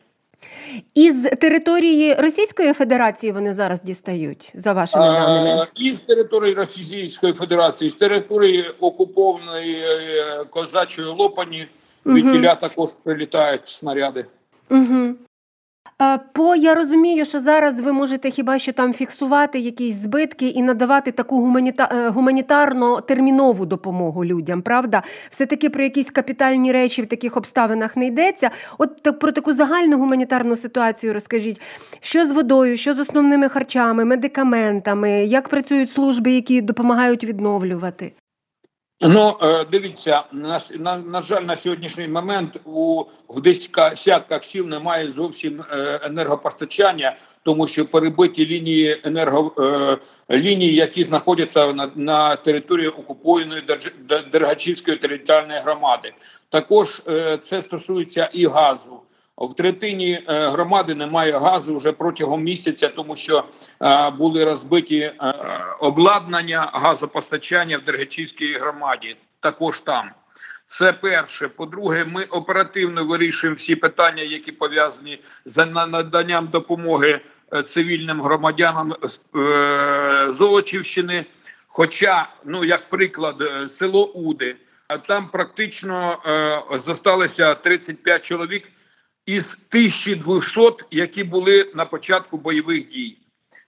Із 0.95 1.23
території 1.23 2.15
Російської 2.15 2.73
Федерації 2.73 3.33
вони 3.33 3.55
зараз 3.55 3.83
дістають 3.83 4.53
за 4.55 4.73
вашими 4.73 5.05
даними? 5.05 5.67
Із 5.77 6.01
території 6.01 6.55
Російської 6.55 7.33
Федерації, 7.33 7.91
з 7.91 7.95
території 7.95 8.69
окупованої 8.81 9.77
е, 9.79 10.45
козачої 10.51 11.09
Лопані 11.09 11.67
від 12.07 12.33
тіля 12.33 12.55
також 12.55 12.91
прилітають 13.03 13.69
снаряди. 13.69 14.27
Угу. 14.71 15.15
По 16.33 16.55
я 16.57 16.75
розумію, 16.75 17.25
що 17.25 17.41
зараз 17.41 17.81
ви 17.81 17.93
можете 17.93 18.31
хіба 18.31 18.59
що 18.59 18.73
там 18.73 18.93
фіксувати 18.93 19.59
якісь 19.59 19.95
збитки 19.95 20.49
і 20.49 20.63
надавати 20.63 21.13
таку 21.13 21.41
гуманіта... 21.41 21.89
Е, 21.93 22.09
гуманітарно 22.09 23.01
термінову 23.01 23.67
допомогу 23.67 24.25
людям, 24.25 24.63
правда? 24.63 25.03
Все-таки 25.31 25.71
про 25.71 25.83
якісь 25.83 26.11
капітальні 26.11 26.73
речі 26.73 27.03
в 27.03 27.07
таких 27.07 27.37
обставинах 27.37 27.97
не 27.97 28.07
йдеться. 28.07 28.51
От 28.79 29.03
так 29.03 29.19
про 29.19 29.33
таку 29.33 29.53
загальну 29.53 29.99
гуманітарну 29.99 30.57
ситуацію 30.57 31.13
розкажіть, 31.13 31.61
що 32.01 32.27
з 32.27 32.33
водою, 32.33 32.77
що 32.77 32.95
з 32.95 32.99
основними 32.99 33.49
харчами, 33.49 34.05
медикаментами, 34.05 35.11
як 35.11 35.49
працюють 35.49 35.91
служби, 35.91 36.31
які 36.31 36.61
допомагають 36.61 37.25
відновлювати. 37.25 38.13
Ну 39.01 39.37
е, 39.43 39.65
дивіться, 39.65 40.25
на 40.33 40.61
на, 40.79 40.99
на 40.99 41.23
жаль, 41.23 41.43
на 41.43 41.57
сьогоднішній 41.57 42.09
момент 42.09 42.61
у 42.65 43.05
в 43.29 43.41
десятках 43.41 44.45
сіл 44.45 44.67
немає 44.67 45.13
зовсім 45.13 45.65
е, 45.71 46.01
енергопостачання, 46.03 47.17
тому 47.43 47.69
що 47.69 47.87
перебиті 47.87 48.47
лінії 48.47 49.01
енерго 49.05 49.55
е, 49.59 49.99
лінії, 50.37 50.75
які 50.75 51.05
знаходяться 51.05 51.73
на 51.73 51.91
на 51.95 52.37
території 52.37 52.89
окупованої 52.89 53.63
Дергачівської 54.33 54.97
територіальної 54.97 55.61
громади. 55.61 56.13
Також 56.49 57.03
це 57.41 57.63
стосується 57.63 58.31
і 58.33 58.47
газу. 58.47 59.01
В 59.39 59.55
третині 59.55 60.13
е, 60.29 60.49
громади 60.49 60.95
немає 60.95 61.39
газу 61.39 61.77
вже 61.77 61.93
протягом 61.93 62.43
місяця, 62.43 62.89
тому 62.89 63.17
що 63.17 63.45
е, 63.83 64.11
були 64.11 64.45
розбиті 64.45 64.99
е, 64.99 65.15
обладнання 65.81 66.71
газопостачання 66.73 67.79
в 67.79 67.85
Дергачівській 67.85 68.59
громаді. 68.59 69.17
Також 69.41 69.81
там 69.81 70.11
це 70.67 70.93
перше. 70.93 71.49
По-друге, 71.49 72.05
ми 72.05 72.25
оперативно 72.25 73.05
вирішуємо 73.07 73.57
всі 73.57 73.77
питання, 73.77 74.23
які 74.23 74.53
пов'язані 74.53 75.23
з 75.45 75.67
наданням 75.67 76.49
допомоги 76.49 77.21
цивільним 77.65 78.23
громадянам 78.23 78.95
Золочівщини. 80.29 81.27
Хоча, 81.69 82.29
ну 82.45 82.65
як 82.65 82.89
приклад, 82.89 83.37
село 83.69 84.07
Уди, 84.13 84.57
там 85.07 85.29
практично 85.29 86.19
зосталося 86.79 87.55
35 87.55 88.25
чоловік 88.25 88.71
із 89.27 89.59
1200, 89.71 90.87
які 90.91 91.25
були 91.25 91.73
на 91.75 91.85
початку 91.85 92.37
бойових 92.37 92.89
дій. 92.89 93.17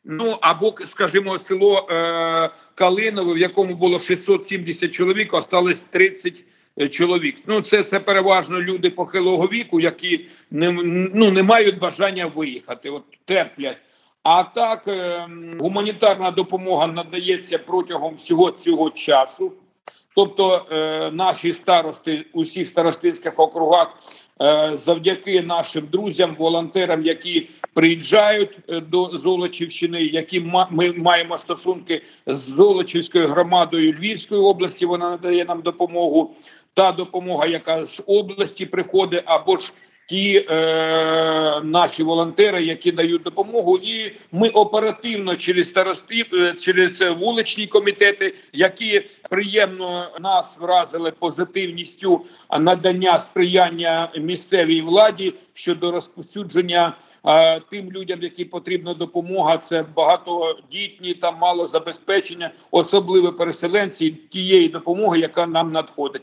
Ну 0.05 0.39
або, 0.41 0.75
скажімо, 0.85 1.39
село 1.39 1.89
е, 1.91 2.51
Калинове, 2.75 3.35
в 3.35 3.39
якому 3.39 3.75
було 3.75 3.99
670 3.99 4.91
чоловік, 4.91 5.35
осталось 5.35 5.81
30 5.81 6.45
е, 6.81 6.89
чоловік. 6.89 7.37
Ну, 7.47 7.61
це 7.61 7.83
це 7.83 8.01
переважно 8.01 8.61
люди 8.61 8.91
похилого 8.91 9.47
віку, 9.47 9.81
які 9.81 10.29
не 10.51 10.73
ну, 11.15 11.31
не 11.31 11.43
мають 11.43 11.79
бажання 11.79 12.27
виїхати, 12.27 12.91
от 12.91 13.05
терплять. 13.25 13.79
А 14.23 14.43
так, 14.43 14.89
е, 14.89 15.29
гуманітарна 15.61 16.31
допомога 16.31 16.87
надається 16.87 17.59
протягом 17.59 18.15
всього 18.15 18.51
цього 18.51 18.91
часу. 18.91 19.53
Тобто 20.19 20.67
е, 20.73 21.11
наші 21.11 21.53
старости 21.53 22.25
у 22.33 22.43
всіх 22.43 22.69
старостинських 22.69 23.39
округах 23.39 23.99
е, 24.43 24.71
завдяки 24.75 25.43
нашим 25.43 25.87
друзям, 25.93 26.37
волонтерам, 26.39 27.03
які 27.03 27.49
приїжджають 27.75 28.59
е, 28.69 28.81
до 28.81 29.11
Золочівщини, 29.13 30.03
які 30.03 30.41
ми 30.71 30.93
маємо 30.93 31.39
стосунки 31.39 32.03
з 32.27 32.39
Золочівською 32.39 33.29
громадою 33.29 33.93
Львівської 33.93 34.41
області. 34.41 34.87
Вона 34.87 35.11
надає 35.11 35.45
нам 35.45 35.63
допомогу. 35.63 36.35
Та 36.75 36.93
допомога, 36.93 37.47
яка 37.47 37.85
з 37.85 38.03
області 38.07 38.67
приходить, 38.67 39.23
або 39.27 39.57
ж 39.57 39.73
ті 40.09 40.47
е, 40.51 41.61
наші 41.65 42.03
волонтери, 42.03 42.65
які 42.65 42.93
дають 42.93 43.23
допомогу, 43.23 43.79
і 43.83 44.13
ми 44.33 44.49
оперативно 44.49 45.37
через 45.37 45.69
старости, 45.69 46.25
е, 46.35 46.55
через 46.55 47.01
вуличні 47.01 47.67
комітети, 47.67 48.35
які 48.53 49.03
приємно 49.31 50.09
нас 50.21 50.59
вразили 50.61 51.11
позитивністю 51.11 52.25
надання 52.61 53.19
сприяння 53.19 54.13
місцевій 54.19 54.81
владі 54.81 55.35
щодо 55.55 55.91
розповсюдження 55.91 56.97
е, 57.27 57.61
тим 57.61 57.93
людям, 57.93 58.23
які 58.23 58.45
потрібна 58.45 58.95
допомога. 58.95 59.59
Це 59.59 59.85
багатодітні 59.97 61.15
та 61.15 61.31
малозабезпечення, 61.31 62.51
особливо 62.71 63.33
переселенці 63.33 64.11
тієї 64.11 64.69
допомоги, 64.69 65.19
яка 65.19 65.47
нам 65.47 65.73
надходить. 65.73 66.23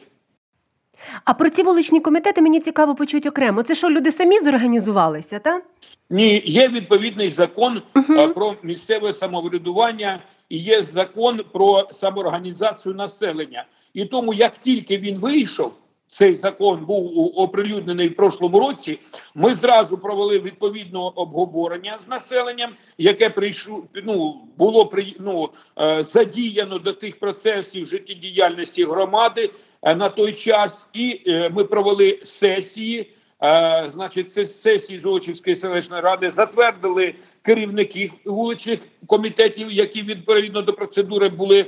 А 1.25 1.33
про 1.33 1.49
ці 1.49 1.63
вуличні 1.63 1.99
комітети 1.99 2.41
мені 2.41 2.59
цікаво 2.59 2.95
почути 2.95 3.29
окремо. 3.29 3.63
Це 3.63 3.75
що 3.75 3.89
люди 3.89 4.11
самі 4.11 4.39
зорганізувалися, 4.39 5.39
так? 5.39 5.63
Ні, 6.09 6.43
є 6.45 6.67
відповідний 6.67 7.29
закон 7.29 7.81
uh 7.93 8.33
про 8.33 8.55
місцеве 8.63 9.13
самоврядування 9.13 10.19
і 10.49 10.57
є 10.57 10.83
закон 10.83 11.41
про 11.53 11.87
самоорганізацію 11.91 12.95
населення. 12.95 13.65
І 13.93 14.05
тому, 14.05 14.33
як 14.33 14.57
тільки 14.57 14.97
він 14.97 15.17
вийшов, 15.17 15.73
цей 16.15 16.35
закон 16.35 16.85
був 16.85 17.31
оприлюднений 17.39 18.09
в 18.09 18.15
прошлому 18.15 18.59
році. 18.59 18.99
Ми 19.35 19.55
зразу 19.55 19.97
провели 19.97 20.39
відповідне 20.39 20.99
обговорення 20.99 21.99
з 21.99 22.07
населенням, 22.07 22.75
яке 22.97 23.29
прийшло 23.29 23.83
ну, 24.03 24.41
було 24.57 24.91
ну, 25.19 25.49
е, 25.79 26.03
задіяно 26.03 26.79
до 26.79 26.93
тих 26.93 27.19
процесів 27.19 27.85
життєдіяльності 27.85 28.83
громади 28.83 29.49
е, 29.81 29.95
на 29.95 30.09
той 30.09 30.33
час, 30.33 30.89
і 30.93 31.21
е, 31.27 31.49
ми 31.49 31.63
провели 31.63 32.19
сесії. 32.23 33.11
Е, 33.43 33.85
значить, 33.89 34.31
це 34.31 34.45
сесії 34.45 34.99
Золочівської 34.99 35.55
селищної 35.55 36.01
ради 36.01 36.29
затвердили 36.29 37.15
керівників 37.41 38.11
вуличних 38.25 38.79
комітетів, 39.05 39.71
які 39.71 40.01
відповідно 40.01 40.61
до 40.61 40.73
процедури 40.73 41.29
були 41.29 41.59
е, 41.59 41.67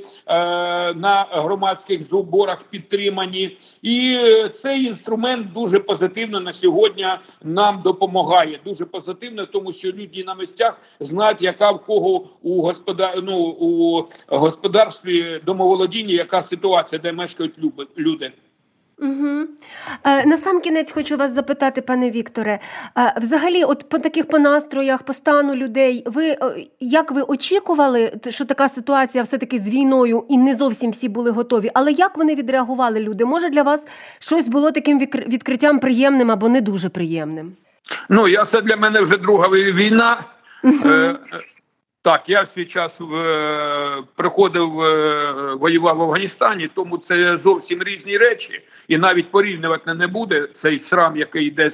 на 0.94 1.28
громадських 1.32 2.04
зборах 2.04 2.64
підтримані, 2.64 3.58
і 3.82 4.18
цей 4.54 4.86
інструмент 4.86 5.54
дуже 5.54 5.80
позитивно 5.80 6.40
на 6.40 6.54
сьогодні 6.54 7.06
нам 7.44 7.82
допомагає. 7.82 8.60
Дуже 8.66 8.86
позитивно, 8.86 9.46
тому 9.46 9.74
що 9.74 9.88
люди 9.88 10.24
на 10.24 10.36
місцях 10.36 10.78
знають, 11.00 11.42
яка 11.42 11.72
в 11.72 11.86
кого 11.86 12.30
у 12.42 12.62
господар... 12.62 13.24
ну, 13.24 13.38
у 13.38 14.08
господарстві 14.28 15.42
домоволодіння, 15.46 16.14
яка 16.14 16.44
ситуація, 16.44 17.00
де 17.00 17.12
мешкають 17.12 17.54
люди. 17.98 18.32
Угу. 19.00 19.48
Е, 20.04 20.26
На 20.26 20.38
сам 20.38 20.62
кінець 20.62 20.92
хочу 20.92 21.18
вас 21.18 21.34
запитати, 21.34 21.82
пане 21.82 22.12
Вікторе. 22.12 22.60
Е, 22.98 23.14
взагалі, 23.22 23.64
от 23.64 23.90
по 23.90 24.00
таких 24.00 24.28
по 24.28 24.40
настроях, 24.40 25.04
по 25.04 25.14
стану 25.14 25.56
людей, 25.56 26.04
ви 26.06 26.26
е, 26.26 26.38
як 26.80 27.12
ви 27.12 27.22
очікували, 27.22 28.14
що 28.30 28.46
така 28.46 28.70
ситуація 28.70 29.24
все-таки 29.24 29.60
з 29.60 29.70
війною 29.70 30.26
і 30.30 30.38
не 30.38 30.56
зовсім 30.56 30.92
всі 30.92 31.10
були 31.10 31.32
готові? 31.32 31.72
Але 31.74 31.92
як 31.92 32.18
вони 32.18 32.36
відреагували 32.36 33.00
люди? 33.00 33.26
Може 33.26 33.50
для 33.50 33.64
вас 33.64 33.88
щось 34.20 34.48
було 34.48 34.72
таким 34.72 35.00
відкриттям 35.00 35.80
приємним 35.80 36.32
або 36.32 36.50
не 36.50 36.62
дуже 36.62 36.90
приємним? 36.90 37.54
Ну 38.10 38.28
я 38.28 38.46
це 38.46 38.62
для 38.62 38.76
мене 38.76 39.02
вже 39.02 39.18
друга 39.18 39.48
війна. 39.50 40.18
Угу. 40.64 40.90
Так, 42.08 42.30
я 42.30 42.42
в 42.42 42.48
свій 42.48 42.66
час 42.66 43.02
е, 43.02 44.04
приходив, 44.16 44.82
е, 44.82 45.54
воював 45.54 45.98
в 45.98 46.02
Афганістані, 46.02 46.70
тому 46.74 46.98
це 46.98 47.38
зовсім 47.38 47.84
різні 47.84 48.18
речі, 48.18 48.62
і 48.88 48.98
навіть 48.98 49.32
порівнювати 49.32 49.94
не 49.94 50.08
буде 50.08 50.48
цей 50.54 50.80
срам, 50.80 51.18
який 51.18 51.46
йде 51.46 51.72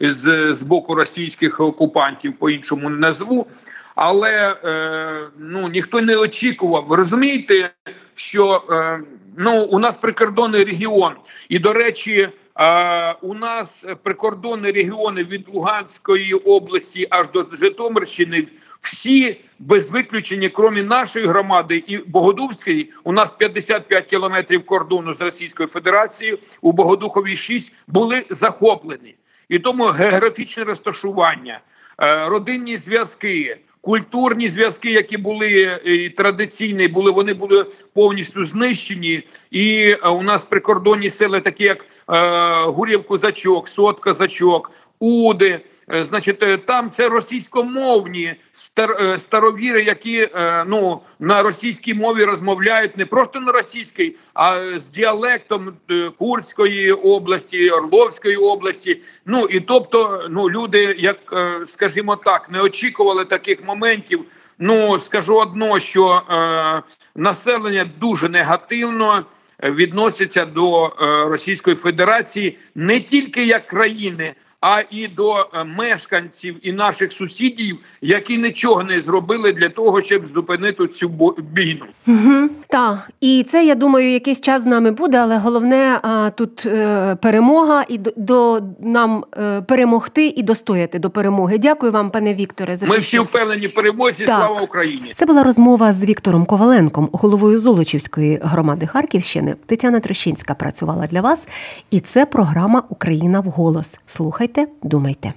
з, 0.00 0.52
з 0.54 0.62
боку 0.62 0.94
російських 0.94 1.60
окупантів, 1.60 2.38
по 2.38 2.50
іншому 2.50 2.90
назву. 2.90 3.46
Але 3.94 4.56
е, 4.64 5.28
ну 5.38 5.68
ніхто 5.68 6.00
не 6.00 6.16
очікував. 6.16 6.92
Розумієте, 6.92 7.70
що 8.14 8.64
е, 8.70 9.00
ну 9.36 9.64
у 9.64 9.78
нас 9.78 9.98
прикордонний 9.98 10.64
регіон, 10.64 11.12
і 11.48 11.58
до 11.58 11.72
речі. 11.72 12.28
А 12.54 13.14
у 13.22 13.34
нас 13.34 13.84
прикордонні 14.02 14.70
регіони 14.70 15.24
від 15.24 15.48
Луганської 15.52 16.34
області 16.34 17.06
аж 17.10 17.30
до 17.30 17.46
Житомирщини 17.52 18.46
всі 18.82 19.40
без 19.58 19.90
виключення, 19.90 20.48
крім 20.48 20.86
нашої 20.86 21.26
громади 21.26 21.84
і 21.86 21.98
Богодубської, 21.98 22.92
у 23.04 23.12
нас 23.12 23.32
55 23.32 24.06
кілометрів 24.06 24.66
кордону 24.66 25.14
з 25.14 25.20
Російською 25.20 25.68
Федерацією, 25.68 26.38
у 26.60 26.72
Богодуховій 26.72 27.36
6, 27.36 27.72
були 27.86 28.24
захоплені. 28.30 29.14
І 29.48 29.58
тому 29.58 29.84
географічне 29.84 30.64
розташування, 30.64 31.60
е, 32.00 32.28
родинні 32.28 32.76
зв'язки. 32.76 33.58
Культурні 33.80 34.48
зв'язки, 34.48 34.90
які 34.90 35.16
були 35.16 35.80
і 35.84 36.10
традиційні, 36.10 36.88
були 36.88 37.10
вони 37.10 37.34
були 37.34 37.66
повністю 37.94 38.46
знищені. 38.46 39.22
І 39.50 39.96
е, 40.04 40.08
у 40.08 40.22
нас 40.22 40.44
прикордонні 40.44 41.10
сили, 41.10 41.40
такі 41.40 41.64
як 41.64 41.84
е, 41.84 42.64
Гурів 42.64 43.06
Козачок, 43.06 43.68
Сот 43.68 44.00
Козачок, 44.00 44.70
Уди, 45.04 45.60
е, 45.92 46.04
значить, 46.04 46.42
е, 46.42 46.56
там 46.56 46.90
це 46.90 47.08
російськомовні 47.08 48.34
е, 48.78 49.18
старовіри, 49.18 49.82
які 49.82 50.28
ну 50.66 51.00
на 51.20 51.42
російській 51.42 51.94
мові 51.94 52.24
розмовляють 52.24 52.96
не 52.96 53.06
просто 53.06 53.40
на 53.40 53.52
російській, 53.52 54.16
а 54.34 54.62
з 54.80 54.86
діалектом 54.86 55.72
Курської 56.18 56.92
області, 56.92 57.70
Орловської 57.70 58.36
області. 58.36 59.02
Ну 59.26 59.46
і 59.46 59.60
тобто, 59.60 60.26
ну 60.30 60.50
люди, 60.50 60.96
як 60.98 61.18
скажімо 61.66 62.16
так, 62.16 62.50
не 62.50 62.60
очікували 62.60 63.24
таких 63.24 63.66
моментів. 63.66 64.24
Ну 64.58 64.98
скажу 64.98 65.36
одно, 65.36 65.80
що 65.80 66.22
е, 66.30 66.82
населення 67.14 67.90
дуже 68.00 68.28
негативно 68.28 69.24
відноситься 69.62 70.44
до 70.44 70.92
Російської 71.28 71.76
Федерації 71.76 72.58
не 72.74 73.00
тільки 73.00 73.46
як 73.46 73.66
країни 73.66 74.34
а 74.62 74.82
і 74.90 75.08
до 75.08 75.36
е, 75.54 75.64
мешканців 75.64 76.56
і 76.62 76.72
наших 76.72 77.12
сусідів, 77.12 77.78
які 78.02 78.38
нічого 78.38 78.82
не 78.84 79.02
зробили 79.02 79.52
для 79.52 79.68
того, 79.68 80.02
щоб 80.02 80.26
зупинити 80.26 80.88
цю 80.88 81.08
війну. 81.56 81.84
Угу. 82.06 82.48
Так, 82.68 83.10
і 83.20 83.46
це 83.48 83.64
я 83.64 83.74
думаю, 83.74 84.12
якийсь 84.12 84.40
час 84.40 84.62
з 84.62 84.66
нами 84.66 84.90
буде, 84.90 85.18
але 85.18 85.38
головне 85.38 85.98
а, 86.02 86.30
тут 86.30 86.66
е, 86.66 87.16
перемога 87.22 87.84
і 87.88 87.98
до, 87.98 88.12
до 88.16 88.62
нам 88.80 89.24
е, 89.36 89.60
перемогти 89.60 90.26
і 90.26 90.42
достояти 90.42 90.98
до 90.98 91.10
перемоги. 91.10 91.58
Дякую 91.58 91.92
вам, 91.92 92.10
пане 92.10 92.34
Вікторе. 92.34 92.76
За 92.76 92.86
ми 92.86 92.98
всі 92.98 93.18
впевнені 93.18 93.68
перемозі. 93.68 94.24
Так. 94.24 94.36
Слава 94.36 94.60
Україні! 94.60 95.12
Це 95.16 95.26
була 95.26 95.42
розмова 95.42 95.92
з 95.92 96.04
Віктором 96.04 96.44
Коваленком, 96.44 97.08
головою 97.12 97.60
Золочівської 97.60 98.40
громади 98.42 98.86
Харківщини. 98.86 99.54
Тетяна 99.66 100.00
Трощинська 100.00 100.54
працювала 100.54 101.06
для 101.06 101.20
вас, 101.20 101.48
і 101.90 102.00
це 102.00 102.26
програма 102.26 102.82
Україна 102.88 103.40
в 103.40 103.44
голос. 103.44 103.86
Слухайте 104.06 104.51
слухайте, 104.52 104.72
думайте. 104.82 105.32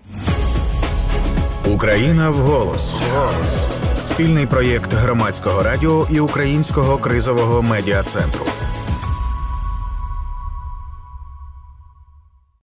Україна 1.74 2.30
в 2.30 2.34
голос. 2.36 3.02
Спільний 4.12 4.46
проєкт 4.46 4.94
громадського 4.94 5.64
радіо 5.64 6.08
і 6.12 6.20
українського 6.20 6.98
кризового 6.98 7.62
медіа 7.62 8.04
центру. 8.04 8.46